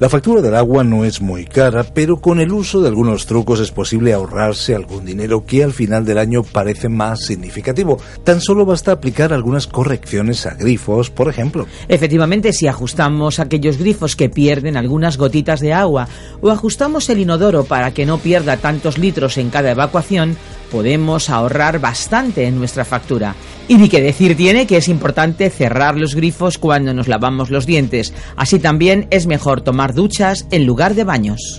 [0.00, 3.58] La factura del agua no es muy cara, pero con el uso de algunos trucos
[3.58, 7.98] es posible ahorrarse algún dinero que al final del año parece más significativo.
[8.22, 11.66] Tan solo basta aplicar algunas correcciones a grifos, por ejemplo.
[11.88, 16.06] Efectivamente, si ajustamos aquellos grifos que pierden algunas gotitas de agua
[16.40, 20.36] o ajustamos el inodoro para que no pierda tantos litros en cada evacuación,
[20.70, 23.34] podemos ahorrar bastante en nuestra factura.
[23.68, 27.66] Y ni que decir tiene que es importante cerrar los grifos cuando nos lavamos los
[27.66, 28.14] dientes.
[28.36, 31.58] Así también es mejor tomar duchas en lugar de baños.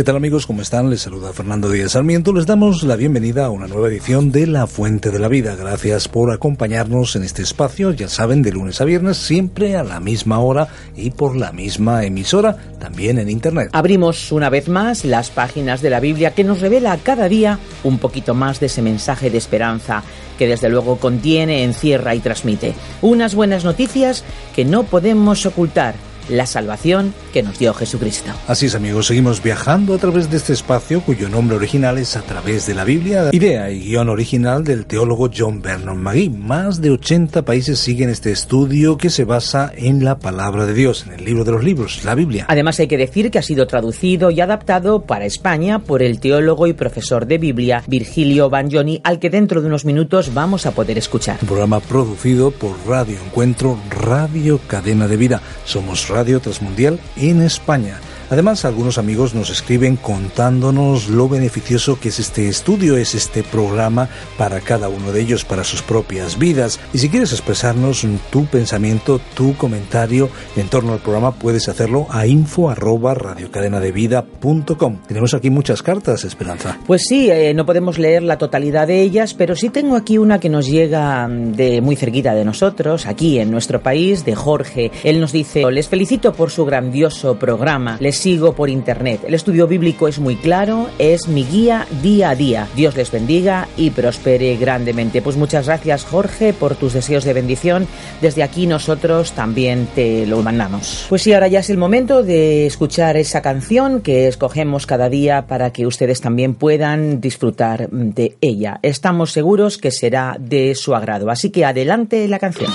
[0.00, 0.46] ¿Qué tal amigos?
[0.46, 0.88] ¿Cómo están?
[0.88, 2.32] Les saluda Fernando Díaz Sarmiento.
[2.32, 5.56] Les damos la bienvenida a una nueva edición de La Fuente de la Vida.
[5.56, 10.00] Gracias por acompañarnos en este espacio, ya saben, de lunes a viernes, siempre a la
[10.00, 13.68] misma hora y por la misma emisora, también en Internet.
[13.74, 17.98] Abrimos una vez más las páginas de la Biblia que nos revela cada día un
[17.98, 20.02] poquito más de ese mensaje de esperanza
[20.38, 22.72] que desde luego contiene, encierra y transmite.
[23.02, 24.24] Unas buenas noticias
[24.56, 25.94] que no podemos ocultar
[26.28, 28.30] la salvación que nos dio Jesucristo.
[28.46, 32.22] Así es amigos, seguimos viajando a través de este espacio cuyo nombre original es A
[32.22, 36.30] través de la Biblia, idea y guion original del teólogo John Vernon McGee.
[36.30, 41.04] Más de 80 países siguen este estudio que se basa en la palabra de Dios,
[41.06, 42.46] en el libro de los libros, la Biblia.
[42.48, 46.66] Además hay que decir que ha sido traducido y adaptado para España por el teólogo
[46.66, 50.98] y profesor de Biblia Virgilio Bagnoni, al que dentro de unos minutos vamos a poder
[50.98, 51.38] escuchar.
[51.42, 55.42] Un programa producido por Radio Encuentro, Radio Cadena de Vida.
[55.64, 58.00] Somos Radio Transmundial en España.
[58.30, 64.08] Además, algunos amigos nos escriben contándonos lo beneficioso que es este estudio, es este programa
[64.38, 66.78] para cada uno de ellos, para sus propias vidas.
[66.92, 72.24] Y si quieres expresarnos tu pensamiento, tu comentario en torno al programa, puedes hacerlo a
[72.26, 74.98] info arroba radiocadenadevida.com.
[75.08, 76.78] Tenemos aquí muchas cartas, Esperanza.
[76.86, 80.38] Pues sí, eh, no podemos leer la totalidad de ellas, pero sí tengo aquí una
[80.38, 84.92] que nos llega de muy cerquita de nosotros, aquí en nuestro país, de Jorge.
[85.02, 87.96] Él nos dice, les felicito por su grandioso programa.
[87.98, 89.22] Les sigo por internet.
[89.26, 92.68] El estudio bíblico es muy claro, es mi guía día a día.
[92.76, 95.22] Dios les bendiga y prospere grandemente.
[95.22, 97.86] Pues muchas gracias Jorge por tus deseos de bendición.
[98.20, 101.06] Desde aquí nosotros también te lo mandamos.
[101.08, 105.46] Pues sí, ahora ya es el momento de escuchar esa canción que escogemos cada día
[105.46, 108.80] para que ustedes también puedan disfrutar de ella.
[108.82, 111.30] Estamos seguros que será de su agrado.
[111.30, 112.70] Así que adelante la canción.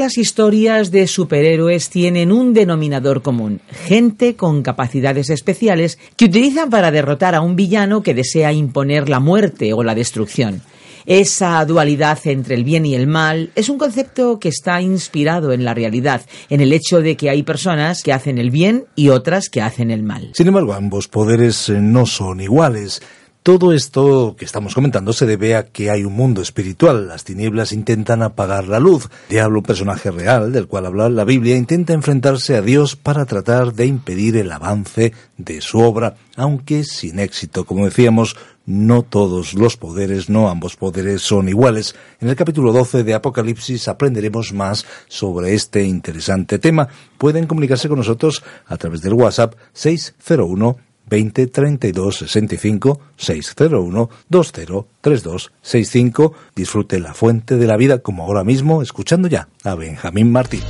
[0.00, 6.90] Las historias de superhéroes tienen un denominador común, gente con capacidades especiales que utilizan para
[6.90, 10.62] derrotar a un villano que desea imponer la muerte o la destrucción.
[11.04, 15.66] Esa dualidad entre el bien y el mal es un concepto que está inspirado en
[15.66, 19.50] la realidad, en el hecho de que hay personas que hacen el bien y otras
[19.50, 20.30] que hacen el mal.
[20.32, 23.02] Sin embargo, ambos poderes eh, no son iguales.
[23.42, 27.08] Todo esto que estamos comentando se debe a que hay un mundo espiritual.
[27.08, 29.08] Las tinieblas intentan apagar la luz.
[29.30, 33.72] Diablo, un personaje real del cual habla la Biblia, intenta enfrentarse a Dios para tratar
[33.72, 37.64] de impedir el avance de su obra, aunque sin éxito.
[37.64, 41.96] Como decíamos, no todos los poderes, no ambos poderes son iguales.
[42.20, 46.88] En el capítulo 12 de Apocalipsis aprenderemos más sobre este interesante tema.
[47.16, 55.52] Pueden comunicarse con nosotros a través del WhatsApp 601 20 32 65 601 20 32
[55.60, 56.32] 65.
[56.54, 60.62] Disfrute la fuente de la vida como ahora mismo, escuchando ya a Benjamín Martín.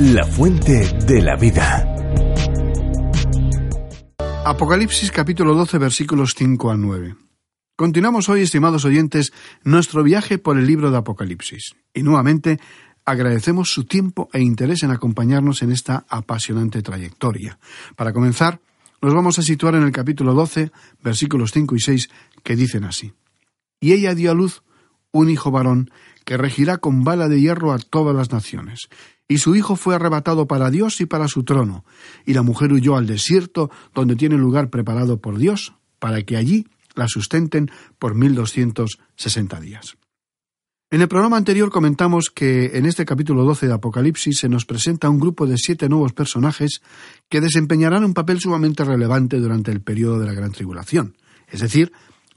[0.00, 1.92] La fuente de la vida.
[4.44, 7.16] Apocalipsis capítulo 12 versículos 5 al 9.
[7.76, 9.32] Continuamos hoy, estimados oyentes,
[9.62, 11.76] nuestro viaje por el libro de Apocalipsis.
[11.92, 12.58] Y nuevamente
[13.04, 17.58] agradecemos su tiempo e interés en acompañarnos en esta apasionante trayectoria.
[17.94, 18.60] Para comenzar,
[19.02, 20.70] nos vamos a situar en el capítulo 12,
[21.02, 22.08] versículos 5 y 6,
[22.42, 23.12] que dicen así.
[23.80, 24.62] Y ella dio a luz
[25.12, 25.90] un hijo varón
[26.24, 28.88] que regirá con bala de hierro a todas las naciones.
[29.28, 31.84] Y su hijo fue arrebatado para Dios y para su trono.
[32.24, 36.66] Y la mujer huyó al desierto, donde tiene lugar preparado por Dios, para que allí
[36.94, 39.96] la sustenten por mil doscientos sesenta días.
[40.88, 45.10] En el programa anterior comentamos que en este capítulo 12 de Apocalipsis se nos presenta
[45.10, 46.80] un grupo de siete nuevos personajes
[47.28, 51.16] que desempeñarán un papel sumamente relevante durante el periodo de la Gran Tribulación,
[51.48, 51.90] es decir,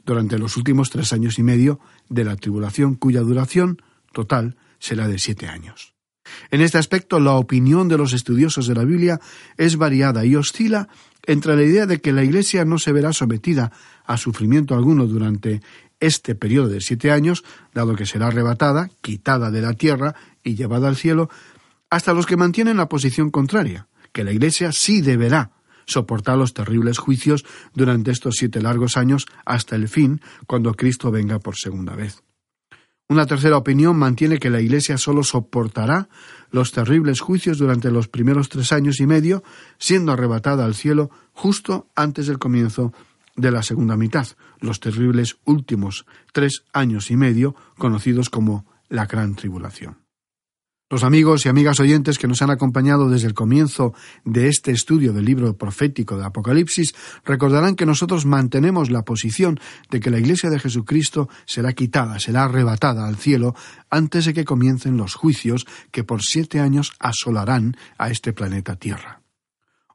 [0.04, 1.80] durante los últimos tres años y medio
[2.10, 5.94] de la tribulación cuya duración total será de siete años.
[6.50, 9.20] En este aspecto, la opinión de los estudiosos de la Biblia
[9.58, 10.90] es variada y oscila
[11.28, 13.72] entre la idea de que la Iglesia no se verá sometida
[14.06, 15.62] a sufrimiento alguno durante
[16.00, 20.88] este periodo de siete años, dado que será arrebatada, quitada de la tierra y llevada
[20.88, 21.30] al cielo,
[21.90, 25.52] hasta los que mantienen la posición contraria, que la Iglesia sí deberá
[25.86, 31.40] soportar los terribles juicios durante estos siete largos años hasta el fin, cuando Cristo venga
[31.40, 32.24] por segunda vez.
[33.12, 36.10] Una tercera opinión mantiene que la Iglesia solo soportará
[36.52, 39.44] los terribles juicios durante los primeros tres años y medio,
[39.80, 42.94] siendo arrebatada al cielo justo antes del comienzo
[43.36, 44.28] de la segunda mitad,
[44.60, 50.10] los terribles últimos tres años y medio, conocidos como la Gran Tribulación.
[50.92, 53.94] Los amigos y amigas oyentes que nos han acompañado desde el comienzo
[54.26, 59.60] de este estudio del libro profético de Apocalipsis recordarán que nosotros mantenemos la posición
[59.92, 63.54] de que la Iglesia de Jesucristo será quitada, será arrebatada al cielo
[63.92, 69.22] antes de que comiencen los juicios que por siete años asolarán a este planeta Tierra.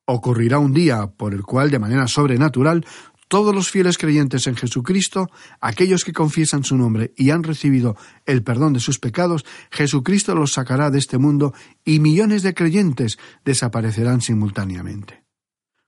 [0.07, 2.87] Ocurrirá un día por el cual, de manera sobrenatural,
[3.35, 5.29] todos los fieles creyentes en Jesucristo,
[5.61, 10.53] aquellos que confiesan su nombre y han recibido el perdón de sus pecados, Jesucristo los
[10.53, 11.53] sacará de este mundo
[11.85, 15.25] y millones de creyentes desaparecerán simultáneamente.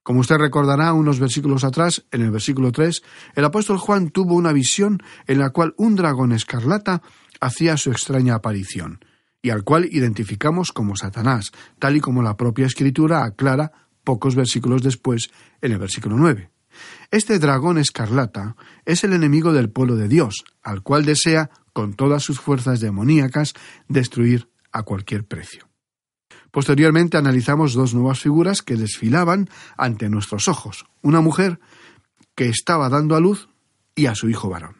[0.02, 3.00] Como usted recordará unos versículos atrás, en el versículo 3,
[3.36, 7.00] el apóstol Juan tuvo una visión en la cual un dragón escarlata
[7.40, 9.04] hacía su extraña aparición,
[9.40, 13.70] y al cual identificamos como Satanás, tal y como la propia escritura aclara
[14.02, 16.50] pocos versículos después en el versículo 9.
[17.10, 22.22] Este dragón escarlata es el enemigo del pueblo de Dios, al cual desea, con todas
[22.22, 23.54] sus fuerzas demoníacas,
[23.88, 25.68] destruir a cualquier precio.
[26.50, 30.86] Posteriormente analizamos dos nuevas figuras que desfilaban ante nuestros ojos.
[31.02, 31.60] Una mujer
[32.34, 33.48] que estaba dando a luz
[33.94, 34.76] y a su hijo varón.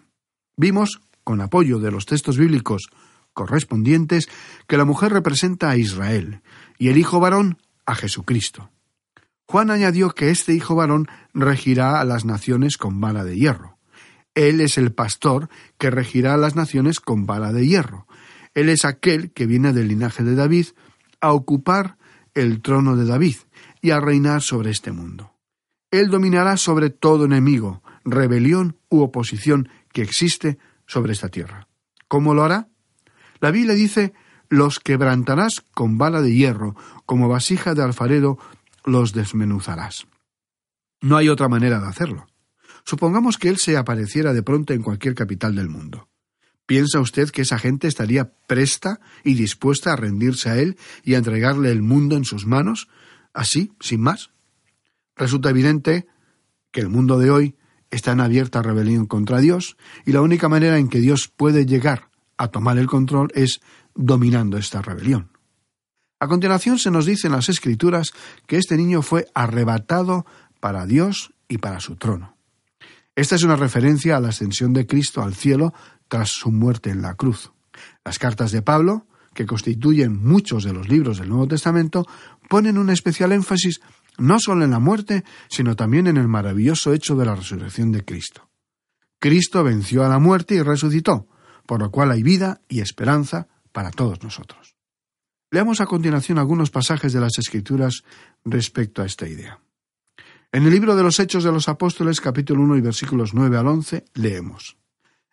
[0.57, 2.89] Vimos, con apoyo de los textos bíblicos
[3.35, 4.29] correspondientes,
[4.67, 6.41] que la mujer representa a Israel,
[6.79, 8.71] y el hijo varón a Jesucristo.
[9.49, 13.79] Juan añadió que este hijo varón regirá a las naciones con vara de hierro.
[14.35, 15.49] Él es el pastor
[15.79, 18.07] que regirá a las naciones con vara de hierro.
[18.55, 20.67] Él es aquel que viene del linaje de David
[21.21, 21.97] a ocupar
[22.35, 23.37] el trono de David
[23.81, 25.33] y a reinar sobre este mundo.
[25.91, 31.69] Él dominará sobre todo enemigo, rebelión u oposición que existe sobre esta tierra.
[32.09, 32.69] ¿Cómo lo hará?
[33.41, 34.13] La Biblia dice
[34.49, 38.39] los quebrantarás con bala de hierro, como vasija de alfarero
[38.87, 40.07] los desmenuzarás.
[41.03, 42.27] No hay otra manera de hacerlo.
[42.85, 46.09] Supongamos que él se apareciera de pronto en cualquier capital del mundo.
[46.67, 51.19] ¿Piensa usted que esa gente estaría presta y dispuesta a rendirse a él y a
[51.19, 52.89] entregarle el mundo en sus manos,
[53.35, 54.31] así, sin más?
[55.17, 56.07] Resulta evidente
[56.73, 57.57] que el mundo de hoy
[57.91, 62.11] está en abierta rebelión contra Dios y la única manera en que Dios puede llegar
[62.37, 63.61] a tomar el control es
[63.95, 65.36] dominando esta rebelión.
[66.19, 68.13] A continuación se nos dice en las Escrituras
[68.47, 70.25] que este niño fue arrebatado
[70.61, 72.37] para Dios y para su trono.
[73.15, 75.75] Esta es una referencia a la ascensión de Cristo al cielo
[76.09, 77.53] tras su muerte en la cruz.
[78.05, 82.07] Las cartas de Pablo, que constituyen muchos de los libros del Nuevo Testamento,
[82.49, 83.81] ponen un especial énfasis
[84.17, 88.05] no solo en la muerte, sino también en el maravilloso hecho de la resurrección de
[88.05, 88.49] Cristo.
[89.19, 91.27] Cristo venció a la muerte y resucitó,
[91.67, 94.76] por lo cual hay vida y esperanza para todos nosotros.
[95.53, 98.03] Leamos a continuación algunos pasajes de las Escrituras
[98.45, 99.61] respecto a esta idea.
[100.51, 103.69] En el libro de los Hechos de los Apóstoles, capítulo 1 y versículos 9 al
[103.69, 104.77] 11, leemos.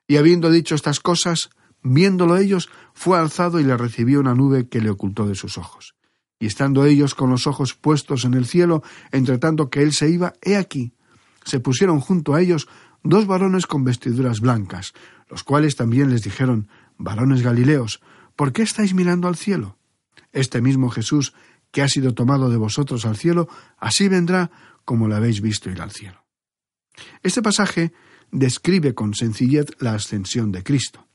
[0.07, 1.49] Y habiendo dicho estas cosas,
[1.81, 5.95] viéndolo ellos, fue alzado y le recibió una nube que le ocultó de sus ojos.
[6.39, 10.11] Y estando ellos con los ojos puestos en el cielo, entre tanto que él se
[10.11, 10.93] iba, he aquí,
[11.43, 12.67] se pusieron junto a ellos
[13.01, 14.93] dos varones con vestiduras blancas,
[15.27, 16.67] los cuales también les dijeron,
[16.99, 17.99] varones Galileos,
[18.35, 19.79] ¿por qué estáis mirando al cielo?
[20.31, 21.33] Este mismo Jesús,
[21.71, 24.51] que ha sido tomado de vosotros al cielo, así vendrá
[24.85, 26.23] como lo habéis visto ir al cielo.
[27.21, 27.93] Este pasaje
[28.31, 31.07] describe con sencillez la ascensión de Cristo.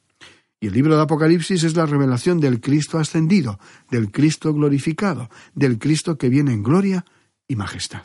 [0.60, 5.78] Y el libro de Apocalipsis es la revelación del Cristo ascendido, del Cristo glorificado, del
[5.78, 7.04] Cristo que viene en gloria
[7.46, 8.04] y majestad.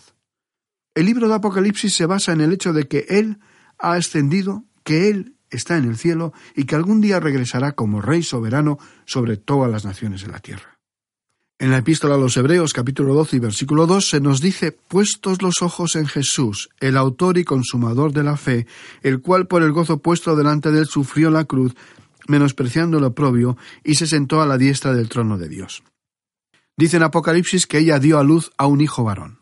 [0.93, 3.39] El libro de Apocalipsis se basa en el hecho de que Él
[3.79, 8.21] ha ascendido, que Él está en el cielo y que algún día regresará como Rey
[8.21, 10.72] soberano sobre todas las naciones de la tierra.
[11.59, 15.41] En la epístola a los Hebreos capítulo 12 y versículo 2 se nos dice, puestos
[15.41, 18.65] los ojos en Jesús, el autor y consumador de la fe,
[19.01, 21.75] el cual por el gozo puesto delante de él sufrió la cruz,
[22.27, 25.83] menospreciando lo oprobio, y se sentó a la diestra del trono de Dios.
[26.75, 29.39] Dice en Apocalipsis que ella dio a luz a un hijo varón.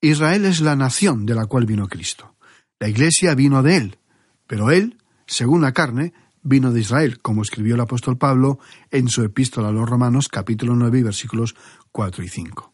[0.00, 2.34] Israel es la nación de la cual vino Cristo.
[2.80, 3.98] La iglesia vino de él,
[4.46, 6.12] pero él, según la carne,
[6.44, 8.60] vino de Israel, como escribió el apóstol Pablo
[8.90, 11.56] en su epístola a los Romanos capítulo 9 y versículos
[11.90, 12.72] 4 y 5,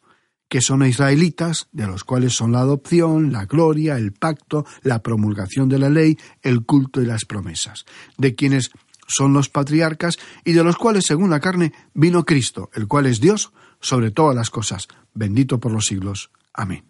[0.49, 5.69] que son israelitas, de los cuales son la adopción, la gloria, el pacto, la promulgación
[5.69, 7.87] de la ley, el culto y las promesas,
[8.19, 8.73] de quienes
[9.07, 13.21] son los patriarcas y de los cuales, según la carne, vino Cristo, el cual es
[13.21, 16.31] Dios sobre todas las cosas, bendito por los siglos.
[16.53, 16.85] Amén.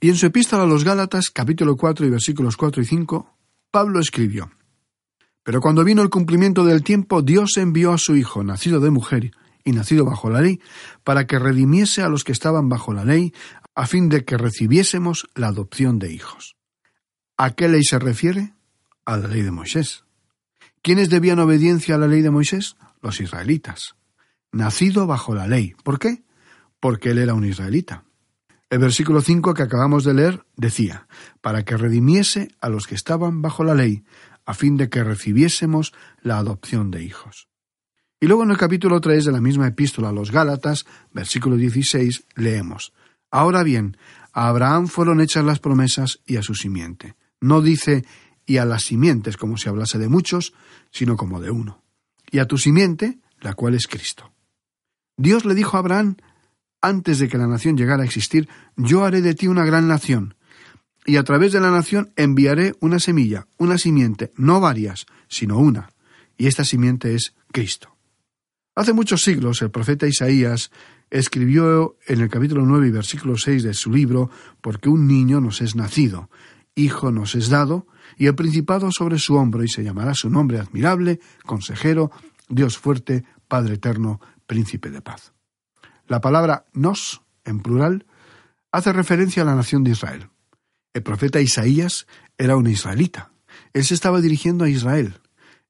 [0.00, 3.36] Y en su epístola a los Gálatas, capítulo 4 y versículos 4 y 5,
[3.70, 4.50] Pablo escribió,
[5.50, 9.32] pero cuando vino el cumplimiento del tiempo, Dios envió a su Hijo, nacido de mujer
[9.64, 10.60] y nacido bajo la ley,
[11.02, 13.34] para que redimiese a los que estaban bajo la ley,
[13.74, 16.54] a fin de que recibiésemos la adopción de hijos.
[17.36, 18.54] ¿A qué ley se refiere?
[19.04, 20.04] A la ley de Moisés.
[20.82, 22.76] ¿Quiénes debían obediencia a la ley de Moisés?
[23.02, 23.96] Los israelitas.
[24.52, 25.74] Nacido bajo la ley.
[25.82, 26.22] ¿Por qué?
[26.78, 28.04] Porque él era un israelita.
[28.70, 31.08] El versículo 5 que acabamos de leer decía,
[31.40, 34.04] para que redimiese a los que estaban bajo la ley,
[34.44, 35.92] a fin de que recibiésemos
[36.22, 37.48] la adopción de hijos.
[38.20, 42.26] Y luego en el capítulo 3 de la misma epístola a los Gálatas, versículo 16,
[42.36, 42.92] leemos,
[43.30, 43.96] Ahora bien,
[44.32, 47.14] a Abraham fueron hechas las promesas y a su simiente.
[47.40, 48.04] No dice
[48.44, 50.52] y a las simientes como si hablase de muchos,
[50.90, 51.82] sino como de uno.
[52.30, 54.32] Y a tu simiente, la cual es Cristo.
[55.16, 56.16] Dios le dijo a Abraham,
[56.82, 60.34] antes de que la nación llegara a existir, yo haré de ti una gran nación,
[61.06, 65.90] y a través de la nación enviaré una semilla, una simiente, no varias, sino una,
[66.36, 67.96] y esta simiente es Cristo.
[68.74, 70.70] Hace muchos siglos el profeta Isaías
[71.10, 74.30] escribió en el capítulo 9 y versículo 6 de su libro,
[74.60, 76.30] porque un niño nos es nacido,
[76.74, 80.58] hijo nos es dado, y el principado sobre su hombro, y se llamará su nombre
[80.58, 82.10] admirable, consejero,
[82.48, 85.32] Dios fuerte, Padre eterno, príncipe de paz.
[86.06, 88.06] La palabra nos, en plural,
[88.72, 90.29] hace referencia a la nación de Israel.
[90.92, 92.06] El profeta Isaías
[92.36, 93.32] era un israelita.
[93.72, 95.20] Él se estaba dirigiendo a Israel.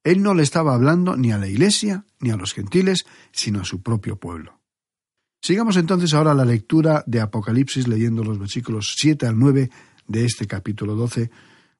[0.02, 3.64] Él no le estaba hablando ni a la iglesia ni a los gentiles, sino a
[3.64, 4.60] su propio pueblo.
[5.42, 9.70] Sigamos entonces ahora la lectura de Apocalipsis leyendo los versículos 7 al 9
[10.06, 11.30] de este capítulo 12,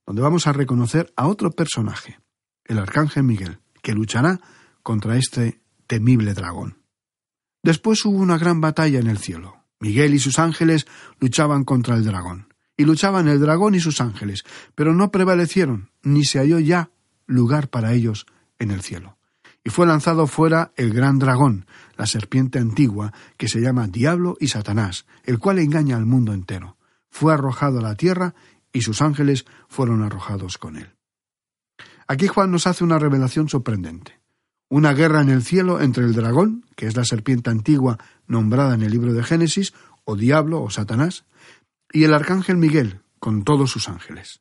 [0.06, 2.20] donde vamos a reconocer a otro personaje,
[2.64, 4.40] el arcángel Miguel, que luchará
[4.82, 6.78] contra este temible dragón.
[7.62, 9.64] Después hubo una gran batalla en el cielo.
[9.78, 10.87] Miguel y sus ángeles
[11.18, 12.50] luchaban contra el dragón.
[12.80, 14.42] Y luchaban el dragón y sus ángeles,
[14.75, 16.88] pero no prevalecieron, ni se halló ya
[17.26, 18.25] lugar para ellos
[18.58, 19.18] en el cielo.
[19.62, 21.66] Y fue lanzado fuera el gran dragón,
[21.99, 26.78] la serpiente antigua, que se llama Diablo y Satanás, el cual engaña al mundo entero.
[27.10, 28.34] Fue arrojado a la tierra
[28.72, 30.88] y sus ángeles fueron arrojados con él.
[32.08, 34.22] Aquí Juan nos hace una revelación sorprendente.
[34.70, 38.80] Una guerra en el cielo entre el dragón, que es la serpiente antigua nombrada en
[38.80, 41.26] el libro de Génesis, o diablo o Satanás,
[41.92, 44.40] y el arcángel Miguel, con todos sus ángeles.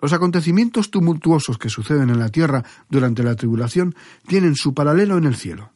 [0.00, 3.94] Los acontecimientos tumultuosos que suceden en la tierra durante la tribulación
[4.26, 5.72] tienen su paralelo en el cielo.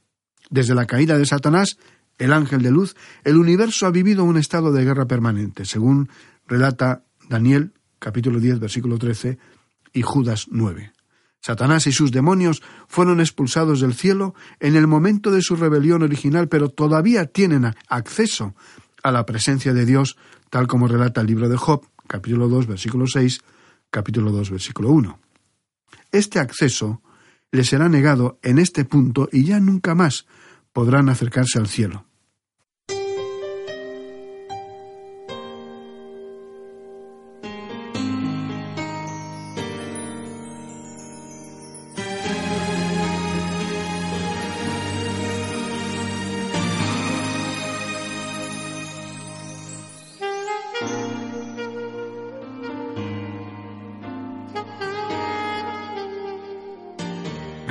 [0.51, 1.79] Desde la caída de Satanás,
[2.19, 6.09] el ángel de luz, el universo ha vivido un estado de guerra permanente, según
[6.47, 9.39] relata Daniel capítulo 10 versículo 13
[9.93, 10.93] y Judas 9.
[11.41, 16.49] Satanás y sus demonios fueron expulsados del cielo en el momento de su rebelión original,
[16.49, 18.55] pero todavía tienen acceso
[19.07, 20.17] a la presencia de Dios,
[20.51, 23.41] tal como relata el libro de Job, capítulo 2, versículo 6,
[23.89, 25.21] capítulo 2, versículo 1.
[26.11, 27.03] Este acceso
[27.53, 30.27] les será negado en este punto y ya nunca más
[30.73, 32.06] podrán acercarse al cielo.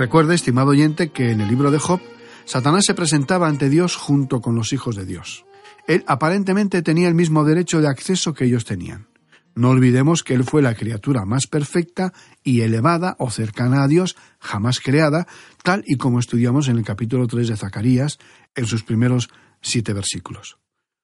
[0.05, 1.99] Recuerde, estimado oyente, que en el libro de Job,
[2.45, 5.47] Satanás se presentaba ante Dios junto con los hijos de Dios.
[5.87, 9.07] Él aparentemente tenía el mismo derecho de acceso que ellos tenían.
[9.55, 12.13] No olvidemos que él fue la criatura más perfecta
[12.43, 15.25] y elevada o cercana a Dios jamás creada,
[15.63, 18.19] tal y como estudiamos en el capítulo 3 de Zacarías,
[18.53, 19.29] en sus primeros
[19.63, 20.59] siete versículos.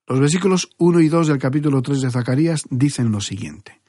[0.05, 3.80] Los versículos 1 y 2 del capítulo 3 de Zacarías dicen lo siguiente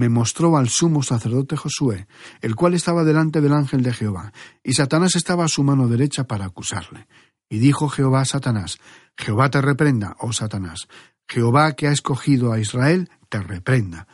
[0.00, 2.06] me mostró al sumo sacerdote Josué,
[2.40, 4.32] el cual estaba delante del ángel de Jehová,
[4.64, 7.06] y Satanás estaba a su mano derecha para acusarle.
[7.50, 8.78] Y dijo Jehová a Satanás,
[9.14, 10.88] Jehová te reprenda, oh Satanás,
[11.28, 14.08] Jehová que ha escogido a Israel, te reprenda.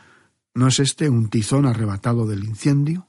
[0.55, 3.09] ¿No es este un tizón arrebatado del incendio?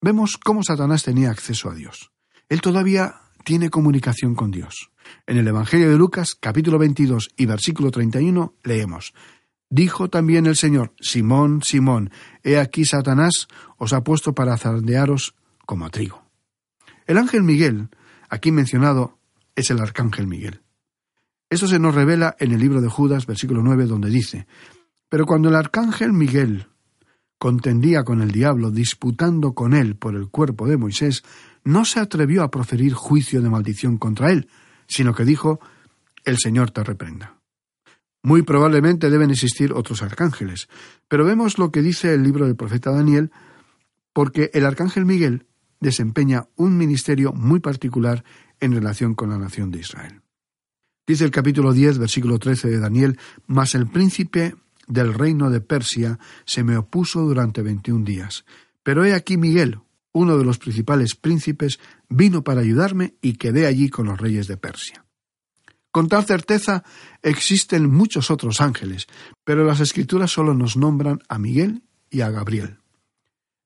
[0.00, 2.10] Vemos cómo Satanás tenía acceso a Dios.
[2.48, 4.90] Él todavía tiene comunicación con Dios.
[5.26, 9.12] En el Evangelio de Lucas, capítulo 22 y versículo 31, leemos,
[9.74, 12.10] Dijo también el Señor, Simón, Simón,
[12.42, 16.22] he aquí Satanás os ha puesto para zardearos como a trigo.
[17.06, 17.88] El ángel Miguel,
[18.28, 19.18] aquí mencionado,
[19.56, 20.60] es el arcángel Miguel.
[21.48, 24.46] Esto se nos revela en el libro de Judas, versículo 9, donde dice,
[25.08, 26.66] Pero cuando el arcángel Miguel
[27.38, 31.24] contendía con el diablo, disputando con él por el cuerpo de Moisés,
[31.64, 34.50] no se atrevió a proferir juicio de maldición contra él,
[34.86, 35.60] sino que dijo,
[36.26, 37.41] El Señor te reprenda.
[38.22, 40.68] Muy probablemente deben existir otros arcángeles,
[41.08, 43.32] pero vemos lo que dice el libro del profeta Daniel,
[44.12, 45.46] porque el arcángel Miguel
[45.80, 48.24] desempeña un ministerio muy particular
[48.60, 50.22] en relación con la nación de Israel.
[51.06, 54.54] Dice el capítulo 10, versículo 13 de Daniel, Mas el príncipe
[54.86, 58.44] del reino de Persia se me opuso durante veintiún días.
[58.84, 59.80] Pero he aquí Miguel,
[60.12, 64.56] uno de los principales príncipes, vino para ayudarme y quedé allí con los reyes de
[64.56, 65.04] Persia.
[65.92, 66.84] Con tal certeza
[67.22, 69.06] existen muchos otros ángeles,
[69.44, 72.78] pero las escrituras solo nos nombran a Miguel y a Gabriel.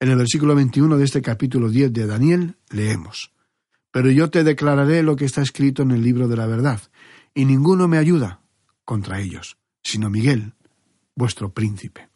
[0.00, 3.32] En el versículo 21 de este capítulo 10 de Daniel leemos,
[3.92, 6.82] Pero yo te declararé lo que está escrito en el libro de la verdad,
[7.32, 8.40] y ninguno me ayuda
[8.84, 10.52] contra ellos, sino Miguel,
[11.14, 12.10] vuestro príncipe.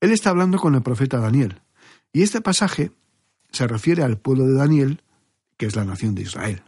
[0.00, 1.62] Él está hablando con el profeta Daniel,
[2.12, 2.92] y este pasaje
[3.50, 5.02] se refiere al pueblo de Daniel,
[5.56, 6.62] que es la nación de Israel.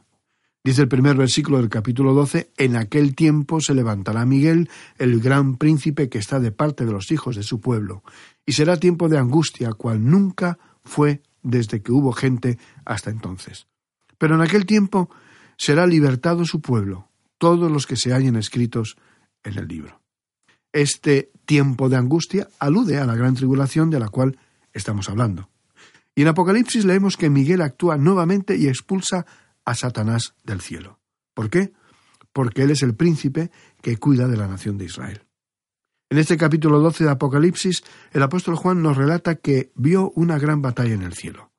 [0.65, 4.69] Dice el primer versículo del capítulo 12, En aquel tiempo se levantará Miguel,
[4.99, 8.03] el gran príncipe que está de parte de los hijos de su pueblo,
[8.45, 13.67] y será tiempo de angustia, cual nunca fue desde que hubo gente hasta entonces.
[14.19, 15.09] Pero en aquel tiempo
[15.57, 18.97] será libertado su pueblo, todos los que se hallen escritos
[19.45, 20.01] en el libro.
[20.73, 24.39] Este tiempo de angustia alude a la gran tribulación de la cual
[24.73, 25.49] estamos hablando.
[26.15, 29.25] Y en Apocalipsis leemos que Miguel actúa nuevamente y expulsa
[29.69, 30.99] a Satanás del cielo.
[31.35, 31.75] ¿Por qué?
[32.33, 33.51] Porque Él es el príncipe
[33.83, 35.27] que cuida de la nación de Israel.
[36.09, 40.63] En este capítulo 12 de Apocalipsis, el apóstol Juan nos relata que vio una gran
[40.63, 41.53] batalla en el cielo.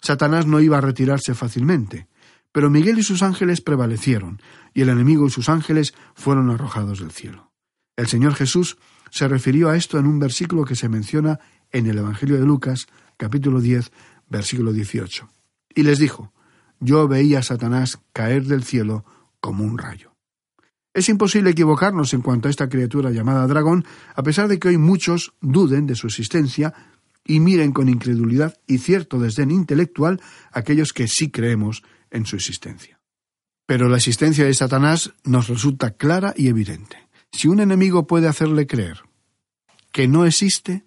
[0.00, 2.06] Satanás no iba a retirarse fácilmente,
[2.52, 4.40] Pero Miguel y sus ángeles prevalecieron,
[4.72, 7.50] y el enemigo y sus ángeles fueron arrojados del cielo.
[7.96, 8.78] El Señor Jesús
[9.10, 11.40] se refirió a esto en un versículo que se menciona
[11.72, 13.90] en el Evangelio de Lucas, capítulo 10,
[14.28, 15.28] versículo 18.
[15.74, 16.32] Y les dijo,
[16.84, 19.06] Yo veía a Satanás caer del cielo
[19.40, 20.12] como un rayo.
[20.92, 24.76] Es imposible equivocarnos en cuanto a esta criatura llamada dragón, a pesar de que hoy
[24.76, 26.74] muchos duden de su existencia
[27.24, 30.20] y miren con incredulidad y cierto desdén intelectual
[30.52, 33.00] aquellos que sí creemos en su existencia.
[33.66, 37.08] Pero la existencia de Satanás nos resulta clara y evidente.
[37.32, 39.00] Si un enemigo puede hacerle creer
[39.90, 40.84] que no existe,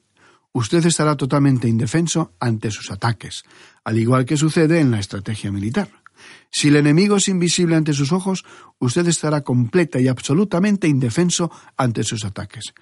[0.53, 3.43] usted estará totalmente indefenso ante sus ataques,
[3.87, 5.87] al igual que sucede en la estrategia militar.
[6.51, 8.43] Si el enemigo es invisible ante sus ojos,
[8.79, 12.73] usted estará completa y absolutamente indefenso ante sus ataques.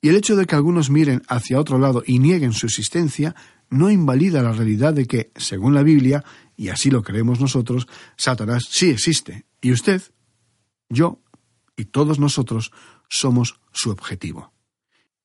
[0.00, 3.34] Y el hecho de que algunos miren hacia otro lado y nieguen su existencia
[3.70, 6.22] no invalida la realidad de que, según la Biblia,
[6.56, 9.46] y así lo creemos nosotros, Satanás sí existe.
[9.60, 10.00] Y usted,
[10.88, 11.20] yo
[11.76, 12.70] y todos nosotros
[13.08, 14.52] somos su objetivo.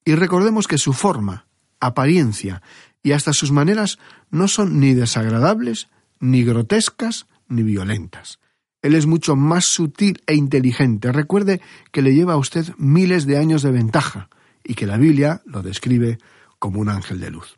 [0.03, 1.45] Y recordemos que su forma,
[1.79, 2.63] apariencia
[3.03, 8.39] y hasta sus maneras no son ni desagradables, ni grotescas, ni violentas.
[8.81, 11.11] Él es mucho más sutil e inteligente.
[11.11, 11.61] Recuerde
[11.91, 14.29] que le lleva a usted miles de años de ventaja
[14.63, 16.19] y que la Biblia lo describe
[16.59, 17.57] como un ángel de luz.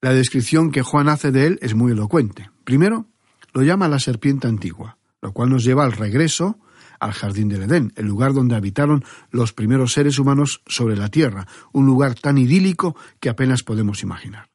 [0.00, 2.50] La descripción que Juan hace de él es muy elocuente.
[2.64, 3.06] Primero,
[3.52, 6.58] lo llama la serpiente antigua, lo cual nos lleva al regreso
[7.00, 11.46] al jardín del Edén, el lugar donde habitaron los primeros seres humanos sobre la tierra,
[11.72, 14.50] un lugar tan idílico que apenas podemos imaginar.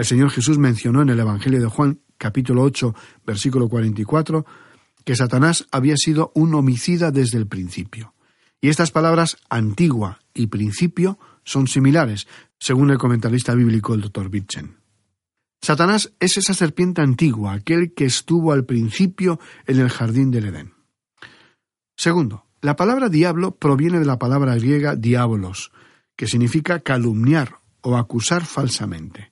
[0.00, 2.94] El Señor Jesús mencionó en el Evangelio de Juan capítulo 8,
[3.26, 4.46] versículo 44,
[5.04, 8.14] que Satanás había sido un homicida desde el principio.
[8.62, 12.26] Y estas palabras antigua y principio son similares,
[12.58, 14.30] según el comentarista bíblico el Dr.
[14.32, 14.78] Wittgen.
[15.60, 20.72] Satanás es esa serpiente antigua, aquel que estuvo al principio en el jardín del Edén.
[21.94, 25.72] Segundo, la palabra diablo proviene de la palabra griega diabolos,
[26.16, 29.30] que significa calumniar o acusar falsamente.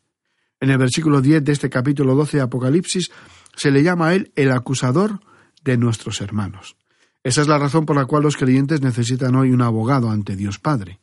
[0.60, 3.10] En el versículo 10 de este capítulo 12 de Apocalipsis
[3.56, 5.20] se le llama a él el acusador
[5.62, 6.76] de nuestros hermanos.
[7.22, 10.58] Esa es la razón por la cual los creyentes necesitan hoy un abogado ante Dios
[10.58, 11.00] Padre.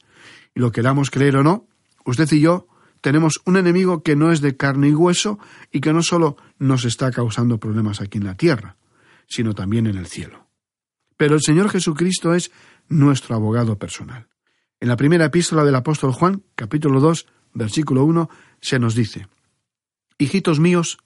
[0.54, 1.68] Y lo queramos creer o no,
[2.06, 2.68] usted y yo
[3.02, 5.38] tenemos un enemigo que no es de carne y hueso
[5.72, 8.78] y que no solo nos está causando problemas aquí en la tierra,
[9.28, 10.48] sino también en el cielo.
[11.16, 12.52] Pero el Señor Jesucristo es
[12.90, 14.28] nuestro abogado personal.
[14.80, 19.28] En la primera epístola del apóstol Juan, capítulo 2, versículo 1, se nos dice,
[20.18, 20.98] Hijitos míos,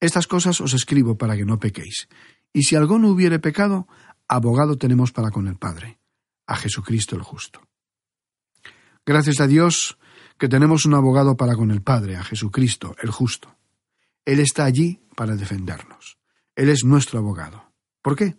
[0.00, 2.08] estas cosas os escribo para que no pequéis.
[2.52, 3.86] Y si alguno hubiere pecado,
[4.26, 5.98] abogado tenemos para con el Padre,
[6.46, 7.60] a Jesucristo el justo.
[9.06, 9.98] Gracias a Dios
[10.38, 13.56] que tenemos un abogado para con el Padre, a Jesucristo el justo.
[14.24, 16.18] Él está allí para defendernos.
[16.56, 17.72] Él es nuestro abogado.
[18.02, 18.36] ¿Por qué?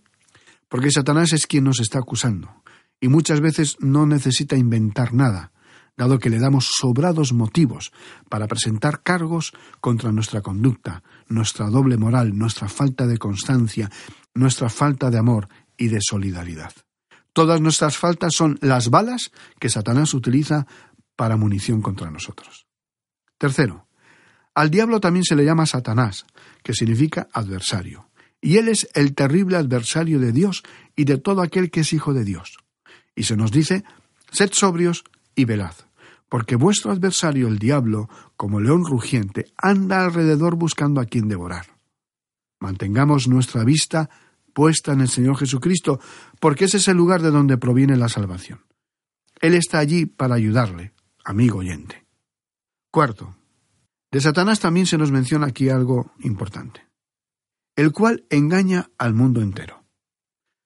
[0.68, 2.64] Porque Satanás es quien nos está acusando,
[3.00, 5.52] y muchas veces no necesita inventar nada,
[5.98, 7.92] dado que le damos sobrados motivos
[8.30, 13.90] para presentar cargos contra nuestra conducta, nuestra doble moral, nuestra falta de constancia,
[14.34, 16.74] nuestra falta de amor y de solidaridad.
[17.34, 20.68] Todas nuestras faltas son las balas que Satanás utiliza
[21.16, 22.68] para munición contra nosotros.
[23.38, 23.88] Tercero,
[24.54, 26.26] al diablo también se le llama Satanás,
[26.64, 28.10] que significa adversario,
[28.42, 30.64] y él es el terrible adversario de Dios
[30.96, 32.58] y de todo aquel que es hijo de Dios.
[33.16, 33.84] Y se nos dice,
[34.32, 35.04] sed sobrios
[35.42, 35.74] y velad,
[36.30, 41.78] porque vuestro adversario el diablo, como león rugiente, anda alrededor buscando a quien devorar.
[42.60, 44.10] Mantengamos nuestra vista
[44.54, 46.00] puesta en el Señor Jesucristo,
[46.40, 48.62] porque ese es el lugar de donde proviene la salvación.
[49.40, 50.94] Él está allí para ayudarle,
[51.26, 52.06] amigo oyente.
[52.92, 53.36] Cuarto,
[54.12, 56.86] de Satanás también se nos menciona aquí algo importante,
[57.76, 59.84] el cual engaña al mundo entero.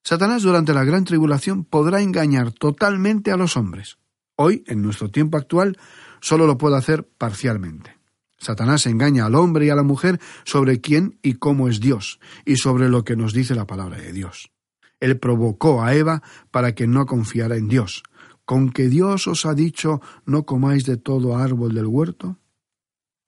[0.03, 3.97] Satanás durante la gran tribulación podrá engañar totalmente a los hombres.
[4.37, 5.77] Hoy, en nuestro tiempo actual,
[6.19, 7.97] solo lo puede hacer parcialmente.
[8.37, 12.57] Satanás engaña al hombre y a la mujer sobre quién y cómo es Dios, y
[12.57, 14.51] sobre lo que nos dice la palabra de Dios.
[14.99, 16.21] Él provocó a Eva
[16.51, 18.03] para que no confiara en Dios.
[18.43, 22.37] ¿Con que Dios os ha dicho no comáis de todo árbol del huerto?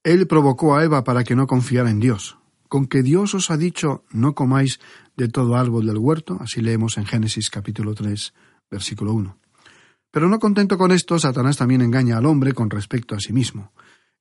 [0.04, 2.38] Él provocó a Eva para que no confiara en Dios.
[2.68, 4.80] ¿Con que Dios os ha dicho no comáis
[5.16, 6.38] de todo árbol del huerto?
[6.42, 8.34] Así leemos en Génesis capítulo 3,
[8.70, 9.47] versículo 1.
[10.12, 13.72] Pero no contento con esto, Satanás también engaña al hombre con respecto a sí mismo.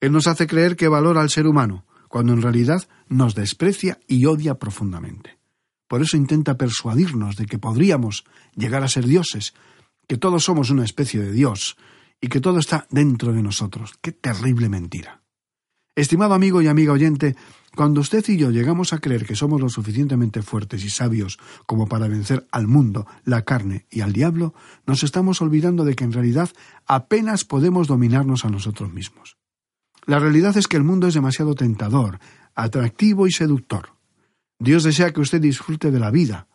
[0.01, 4.27] Él nos hace creer que valora al ser humano, cuando en realidad nos desprecia y
[4.27, 5.39] odia profundamente.
[5.89, 9.55] Por eso intenta persuadirnos de que podríamos llegar a ser dioses,
[10.09, 11.77] que todos somos una especie de Dios
[12.21, 13.95] y que todo está dentro de nosotros.
[14.01, 15.23] ¡Qué terrible mentira!
[15.97, 17.37] Estimado amigo y amiga oyente,
[17.75, 21.89] cuando usted y yo llegamos a creer que somos lo suficientemente fuertes y sabios como
[21.89, 24.53] para vencer al mundo, la carne y al diablo,
[24.87, 26.51] nos estamos olvidando de que en realidad
[26.87, 29.39] apenas podemos dominarnos a nosotros mismos.
[30.05, 32.19] La realidad es que el mundo es demasiado tentador,
[32.55, 33.95] atractivo y seductor.
[34.59, 36.47] Dios desea que usted disfrute de la vida,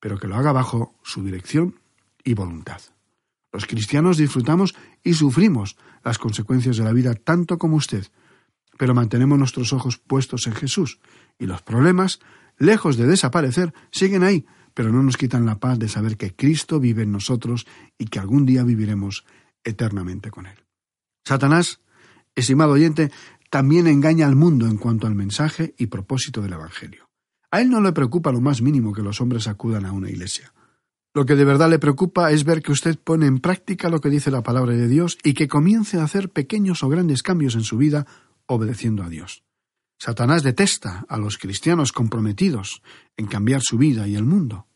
[0.00, 1.80] pero que lo haga bajo su dirección
[2.24, 2.82] y voluntad.
[3.54, 8.06] Los cristianos disfrutamos y sufrimos las consecuencias de la vida tanto como usted,
[8.82, 10.98] pero mantenemos nuestros ojos puestos en Jesús,
[11.38, 12.18] y los problemas,
[12.58, 16.80] lejos de desaparecer, siguen ahí, pero no nos quitan la paz de saber que Cristo
[16.80, 17.64] vive en nosotros
[17.96, 19.24] y que algún día viviremos
[19.62, 20.56] eternamente con Él.
[21.24, 21.80] Satanás,
[22.34, 23.12] estimado oyente,
[23.50, 27.08] también engaña al mundo en cuanto al mensaje y propósito del Evangelio.
[27.52, 30.52] A él no le preocupa lo más mínimo que los hombres acudan a una iglesia.
[31.14, 34.10] Lo que de verdad le preocupa es ver que usted pone en práctica lo que
[34.10, 37.62] dice la palabra de Dios y que comience a hacer pequeños o grandes cambios en
[37.62, 38.08] su vida
[38.52, 39.44] obedeciendo a Dios.
[39.98, 42.82] Satanás detesta a los cristianos comprometidos
[43.16, 44.66] en cambiar su vida y el mundo.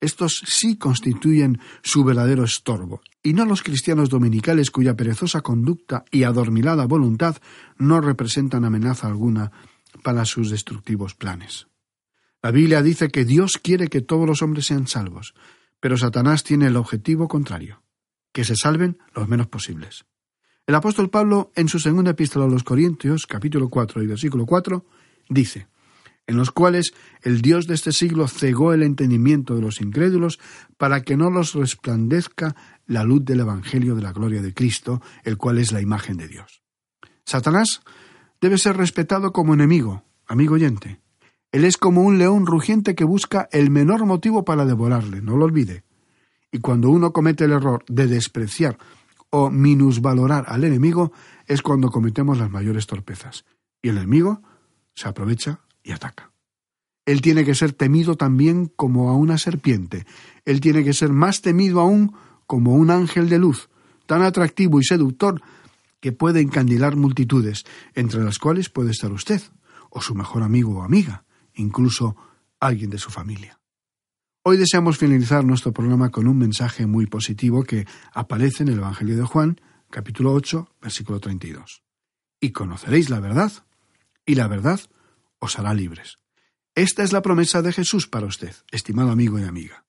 [0.00, 6.22] Estos sí constituyen su verdadero estorbo, y no los cristianos dominicales cuya perezosa conducta y
[6.22, 7.36] adormilada voluntad
[7.78, 9.50] no representan amenaza alguna
[10.02, 11.66] para sus destructivos planes.
[12.42, 15.34] La Biblia dice que Dios quiere que todos los hombres sean salvos,
[15.80, 17.82] pero Satanás tiene el objetivo contrario,
[18.32, 20.04] que se salven los menos posibles.
[20.66, 24.84] El apóstol Pablo, en su segunda epístola a los Corintios, capítulo 4 y versículo 4,
[25.28, 25.68] dice,
[26.26, 30.40] en los cuales el Dios de este siglo cegó el entendimiento de los incrédulos
[30.76, 35.36] para que no los resplandezca la luz del Evangelio de la gloria de Cristo, el
[35.36, 36.62] cual es la imagen de Dios.
[37.24, 37.82] Satanás
[38.40, 41.00] debe ser respetado como enemigo, amigo oyente,
[41.52, 45.44] él es como un león rugiente que busca el menor motivo para devorarle, no lo
[45.44, 45.84] olvide.
[46.50, 48.78] Y cuando uno comete el error de despreciar
[49.36, 51.12] o minusvalorar al enemigo,
[51.46, 53.44] es cuando cometemos las mayores torpezas.
[53.82, 54.40] Y el enemigo
[54.94, 56.32] se aprovecha y ataca.
[57.04, 60.06] Él tiene que ser temido también como a una serpiente.
[60.46, 62.14] Él tiene que ser más temido aún
[62.46, 63.68] como un ángel de luz,
[64.06, 65.42] tan atractivo y seductor
[66.00, 69.42] que puede encandilar multitudes, entre las cuales puede estar usted,
[69.90, 72.16] o su mejor amigo o amiga incluso
[72.60, 73.58] alguien de su familia.
[74.48, 79.16] Hoy deseamos finalizar nuestro programa con un mensaje muy positivo que aparece en el Evangelio
[79.16, 81.82] de Juan, capítulo 8, versículo 32.
[82.38, 83.50] Y conoceréis la verdad,
[84.24, 84.78] y la verdad
[85.40, 86.18] os hará libres.
[86.76, 89.84] Esta es la promesa de Jesús para usted, estimado amigo y amiga.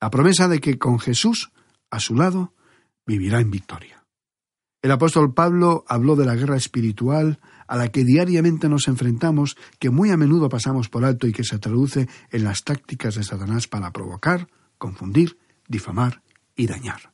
[0.00, 1.52] La promesa de que con Jesús
[1.90, 2.54] a su lado
[3.04, 4.06] vivirá en victoria.
[4.80, 9.90] El apóstol Pablo habló de la guerra espiritual a la que diariamente nos enfrentamos, que
[9.90, 13.68] muy a menudo pasamos por alto y que se traduce en las tácticas de Satanás
[13.68, 16.22] para provocar, confundir, difamar
[16.56, 17.12] y dañar.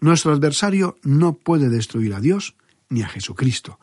[0.00, 2.56] Nuestro adversario no puede destruir a Dios
[2.88, 3.78] ni a Jesucristo,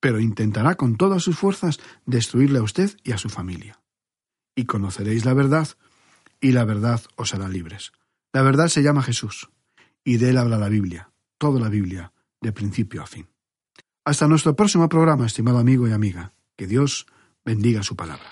[0.00, 3.80] pero intentará con todas sus fuerzas destruirle a usted y a su familia.
[4.54, 5.68] Y conoceréis la verdad,
[6.40, 7.92] y la verdad os hará libres.
[8.32, 9.50] La verdad se llama Jesús,
[10.04, 13.26] y de él habla la Biblia, toda la Biblia, de principio a fin.
[14.08, 16.32] Hasta nuestro próximo programa, estimado amigo y amiga.
[16.56, 17.06] Que Dios
[17.44, 18.24] bendiga su palabra.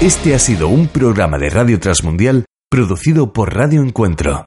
[0.00, 4.46] Este ha sido un programa de Radio Transmundial producido por Radio Encuentro.